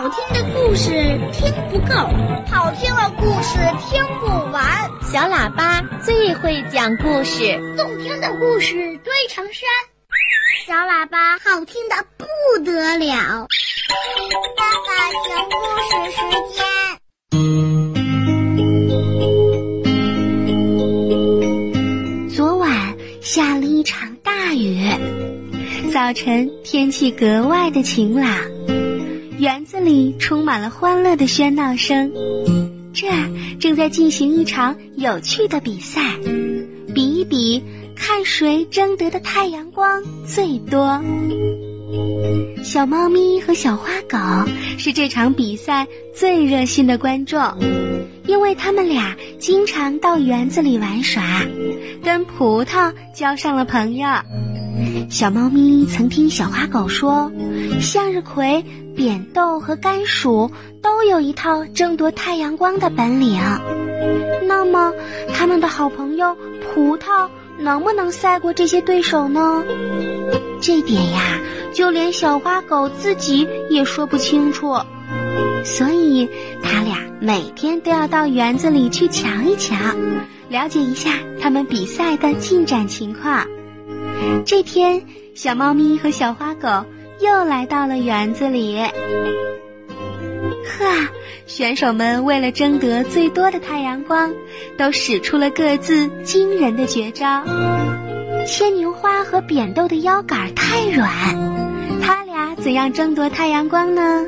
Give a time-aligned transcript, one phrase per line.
[0.00, 0.88] 好听的故事
[1.30, 1.92] 听不够，
[2.50, 3.58] 好听的故事
[3.90, 4.90] 听不完。
[5.02, 9.68] 小喇叭最会讲故事，动听的故事堆成山。
[10.66, 12.24] 小喇叭好听的不
[12.64, 13.46] 得了。
[14.56, 14.90] 爸爸
[15.28, 15.54] 讲故
[15.84, 16.18] 事时
[16.54, 16.64] 间。
[22.34, 24.80] 昨晚下了一场大雨，
[25.92, 28.34] 早晨天气格外的晴朗。
[29.84, 32.12] 里充满了欢乐的喧闹声，
[32.92, 33.08] 这
[33.58, 36.00] 正在进行一场有趣的比赛，
[36.94, 37.62] 比一比
[37.94, 41.02] 看谁争得的太阳光最多。
[42.62, 44.18] 小猫咪和小花狗
[44.78, 47.40] 是这场比赛最热心的观众，
[48.26, 51.42] 因为他们俩经常到园子里玩耍，
[52.02, 54.08] 跟葡萄交上了朋友。
[55.08, 57.30] 小猫咪曾听小花狗说，
[57.80, 58.64] 向日葵。
[58.96, 60.50] 扁豆和甘薯
[60.82, 63.40] 都有一套争夺太阳光的本领，
[64.46, 64.92] 那么
[65.32, 66.36] 他们的好朋友
[66.74, 67.28] 葡萄
[67.58, 69.64] 能不能赛过这些对手呢？
[70.60, 71.38] 这点呀，
[71.72, 74.76] 就连小花狗自己也说不清楚，
[75.64, 76.28] 所以
[76.62, 79.76] 他俩每天都要到园子里去瞧一瞧，
[80.50, 83.46] 了解一下他们比赛的进展情况。
[84.44, 85.02] 这天，
[85.34, 86.84] 小猫咪和小花狗。
[87.20, 88.88] 又来到了园子里，呵，
[91.46, 94.32] 选手们为了争得最多的太阳光，
[94.78, 97.44] 都使出了各自惊人的绝招。
[98.46, 101.06] 牵牛花和扁豆的腰杆太软，
[102.00, 104.24] 他俩怎样争夺太阳光呢？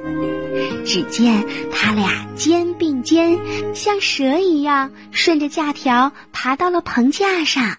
[0.84, 3.38] 只见他俩肩并肩，
[3.74, 7.78] 像蛇一样顺着架条爬到了棚架上，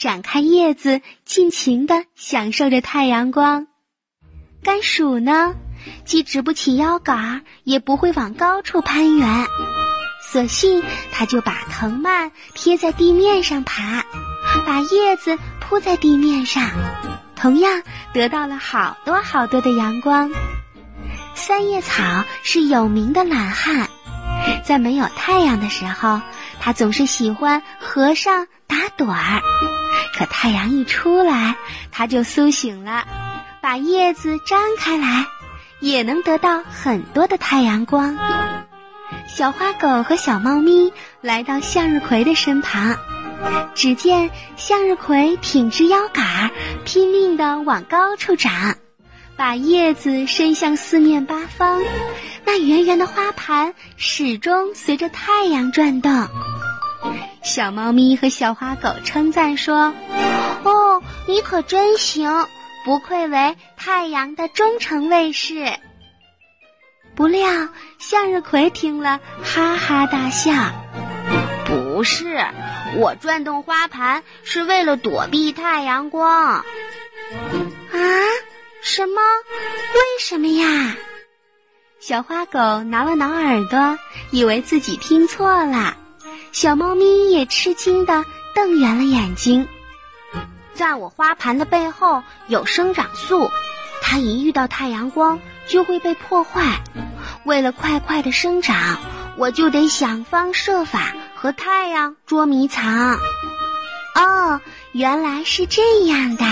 [0.00, 3.66] 展开叶子，尽情地享受着太阳光。
[4.64, 5.54] 甘薯呢，
[6.06, 9.44] 既直不起腰杆，也不会往高处攀援，
[10.32, 14.06] 索性它就把藤蔓贴在地面上爬，
[14.66, 16.70] 把叶子铺在地面上，
[17.36, 17.82] 同样
[18.14, 20.30] 得到了好多好多的阳光。
[21.34, 23.90] 三叶草是有名的懒汉，
[24.64, 26.22] 在没有太阳的时候，
[26.58, 29.42] 它总是喜欢合上打盹儿，
[30.16, 31.56] 可太阳一出来，
[31.90, 33.04] 它就苏醒了。
[33.60, 35.26] 把叶子张开来，
[35.80, 38.16] 也能得到很多的太阳光。
[39.26, 42.96] 小花狗和小猫咪来到向日葵的身旁，
[43.74, 46.50] 只见向日葵挺直腰杆，
[46.84, 48.76] 拼命地往高处长，
[49.36, 51.82] 把叶子伸向四面八方。
[52.44, 56.28] 那圆圆的花盘始终随着太阳转动。
[57.42, 59.92] 小猫咪和小花狗称赞说
[60.64, 62.46] ：“哦，你可真行！”
[62.84, 65.72] 不愧为太阳的忠诚卫士。
[67.14, 67.68] 不料
[67.98, 70.52] 向日葵听了，哈哈大笑
[71.66, 72.46] ：“不是，
[72.96, 76.64] 我转动花盘是为了躲避太阳光。”
[77.92, 78.00] 啊？
[78.80, 79.20] 什么？
[79.94, 80.96] 为什么呀？
[81.98, 83.98] 小花狗挠了挠耳朵，
[84.30, 85.98] 以为自己听错了。
[86.52, 88.24] 小猫咪也吃惊的
[88.54, 89.66] 瞪圆了眼睛。
[90.74, 93.50] 在我花盘的背后有生长素，
[94.02, 96.80] 它一遇到太阳光就会被破坏。
[97.44, 98.98] 为了快快的生长，
[99.36, 103.18] 我就得想方设法和太阳捉迷藏。
[104.14, 104.60] 哦，
[104.92, 106.44] 原来是这样的。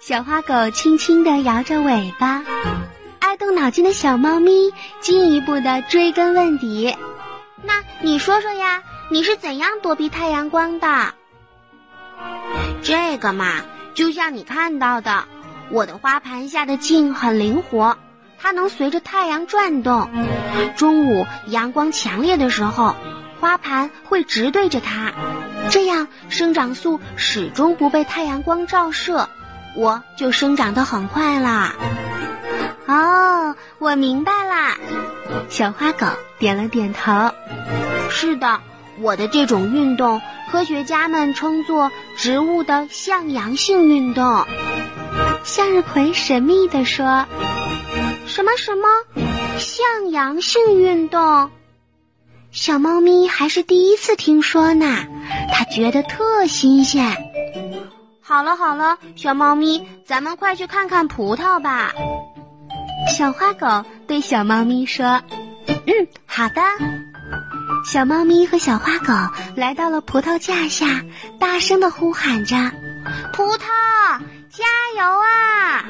[0.00, 2.42] 小花狗轻轻地摇着尾巴，
[3.18, 6.96] 爱动脑筋的小猫咪进一步的追根问底
[7.62, 11.14] ：“那你说说呀，你是怎样躲避太阳光的？”
[12.82, 13.62] 这个嘛，
[13.94, 15.24] 就像你看到的，
[15.70, 17.98] 我的花盘下的茎很灵活，
[18.38, 20.08] 它能随着太阳转动。
[20.76, 22.94] 中午阳光强烈的时候，
[23.40, 25.12] 花盘会直对着它，
[25.70, 29.28] 这样生长素始终不被太阳光照射，
[29.74, 31.74] 我就生长得很快啦。
[32.88, 34.76] 哦，我明白啦。
[35.50, 36.06] 小花狗
[36.38, 37.30] 点了点头。
[38.10, 38.60] 是的，
[38.98, 40.20] 我的这种运动。
[40.50, 44.46] 科学家们称作植物的向阳性运动。
[45.44, 47.26] 向日葵神秘地说
[48.26, 48.88] ：“什么什么
[49.58, 51.50] 向阳性运动？”
[52.50, 55.04] 小猫咪还是第一次听说呢，
[55.52, 57.14] 它觉得特新鲜。
[58.22, 61.92] 好了好了，小猫咪，咱们快去看看葡萄吧。
[63.06, 65.22] 小花狗对小猫咪说
[65.68, 66.62] ：“嗯，好的。”
[67.86, 69.12] 小猫咪和小花狗
[69.54, 71.02] 来到了葡萄架下，
[71.38, 72.56] 大声的呼喊着
[73.32, 73.60] ：“葡萄，
[74.50, 74.64] 加
[74.96, 75.84] 油啊！”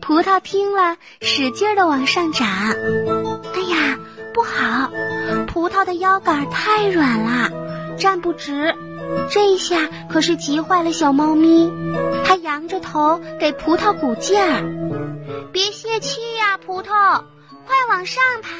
[0.00, 2.48] 葡萄听了，使劲的往上长。
[2.48, 3.98] 哎呀，
[4.32, 4.90] 不好！
[5.48, 7.50] 葡萄的腰杆太软了，
[7.98, 8.74] 站不直。
[9.30, 11.70] 这一下可是急坏了小猫咪，
[12.24, 14.62] 它仰着头给葡萄鼓劲儿。
[15.52, 17.22] 别泄气呀，葡萄，
[17.66, 18.50] 快往上爬！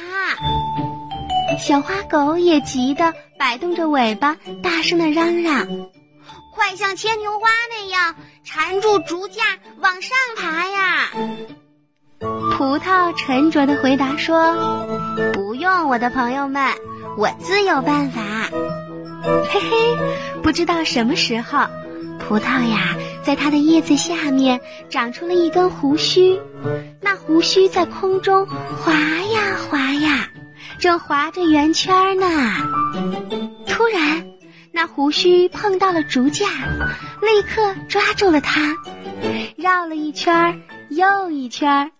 [1.59, 5.67] 小花狗也急得摆动着尾巴，大声的嚷嚷
[6.53, 9.43] ：“快像牵牛花那样缠住竹架
[9.79, 11.09] 往上爬呀！”
[12.57, 14.53] 葡萄沉着的回答说
[15.33, 16.73] ：“不用，我的朋友们，
[17.17, 18.21] 我自有办法。
[19.49, 19.97] ”嘿嘿，
[20.41, 21.65] 不知道什么时候，
[22.19, 22.95] 葡萄呀，
[23.27, 26.39] 在它的叶子下面长出了一根胡须，
[27.01, 30.29] 那胡须在空中滑呀滑呀，
[30.79, 32.25] 正划着圆圈呢。
[33.67, 34.25] 突然，
[34.71, 36.47] 那胡须碰到了竹架，
[37.21, 38.77] 立刻抓住了它，
[39.57, 41.91] 绕了一圈又一圈。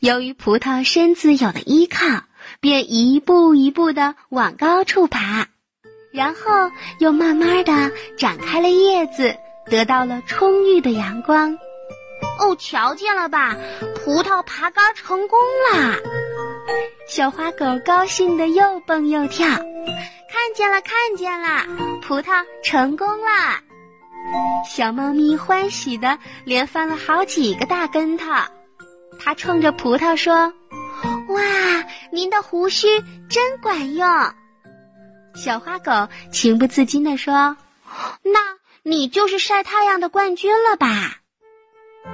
[0.00, 2.22] 由于葡萄身子有了依靠，
[2.60, 5.48] 便一步一步地往高处爬。
[6.14, 9.36] 然后又慢慢的展开了叶子，
[9.66, 11.58] 得到了充裕的阳光。
[12.38, 13.56] 哦，瞧见了吧，
[13.96, 15.38] 葡萄爬杆成功
[15.72, 15.96] 啦！
[17.08, 19.46] 小花狗高兴的又蹦又跳。
[19.46, 21.64] 看见了，看见了，
[22.00, 23.60] 葡萄成功啦！
[24.68, 28.26] 小猫咪欢喜的连翻了好几个大跟头。
[29.22, 30.52] 它冲着葡萄说
[31.28, 31.40] ：“哇，
[32.10, 32.88] 您的胡须
[33.28, 34.08] 真管用！”
[35.34, 37.56] 小花狗情不自禁的说
[38.22, 38.40] ：“那
[38.84, 41.18] 你就是晒太阳的冠军了吧？”“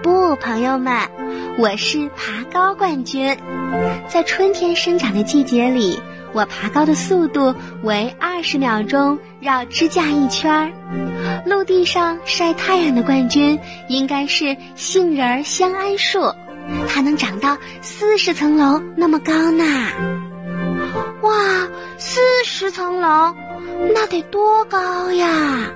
[0.05, 1.09] 不，朋友们，
[1.57, 3.39] 我是爬高冠军。
[4.07, 5.99] 在春天生长的季节里，
[6.35, 11.43] 我爬高的速度为二十秒钟绕支架一圈儿。
[11.47, 16.35] 陆地上晒太阳的冠军应该是杏仁香桉树，
[16.87, 19.65] 它能长到四十层楼那么高呢。”
[21.23, 21.33] 哇，
[21.97, 23.35] 四十层楼，
[23.95, 25.73] 那得多高呀！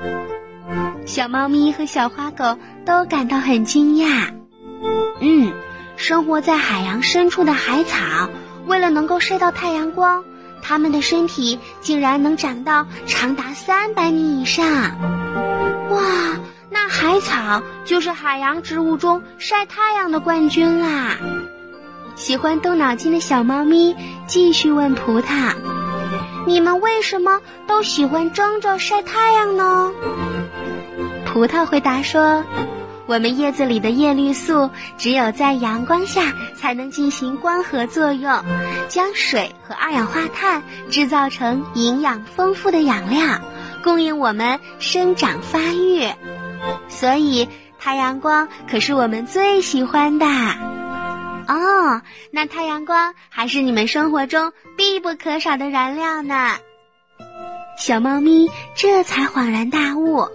[1.04, 2.56] 小猫咪和小花狗
[2.87, 4.31] 都感到很惊讶。
[5.20, 5.52] 嗯，
[5.96, 8.28] 生活在海洋深处的海草，
[8.66, 10.25] 为了能够晒到太阳光，
[10.62, 14.64] 它们的身体竟然能长到长达三百米以上。
[15.90, 16.00] 哇，
[16.70, 21.16] 那海草就是海洋植物中晒太阳的冠军啦！
[22.14, 23.94] 喜欢动脑筋的小猫咪
[24.26, 25.54] 继续问葡萄
[26.46, 29.93] ：“你们为什么都喜欢争着晒太阳呢？”
[31.32, 32.44] 葡萄回答说
[33.08, 38.44] ：“我们叶子里的叶绿素只有在阳光下才能进行光合作用，
[38.88, 43.40] 将水和二氧化碳制造成营养丰富的养料，
[43.82, 46.06] 供应我们生长发育。
[46.88, 47.49] 所以
[47.81, 50.26] 太阳光可是我们最喜欢的。”
[51.49, 56.56] 哦，那太阳光还是你们生活中必不可少的燃料呢。
[57.78, 60.28] 小猫咪这才恍然大悟，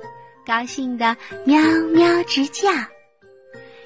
[0.48, 1.62] 高兴的喵
[1.94, 2.70] 喵直叫。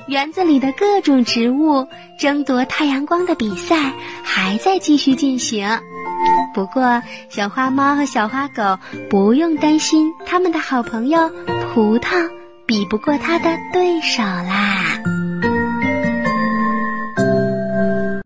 [0.08, 1.88] 园子里的各种植物
[2.20, 3.92] 争夺太阳光的比赛
[4.24, 5.68] 还在继续进行。
[6.54, 8.78] 不过，小花猫和小花狗
[9.10, 11.32] 不用担心，他们的好朋友
[11.74, 12.30] 葡萄
[12.68, 14.91] 比不过它的对手啦。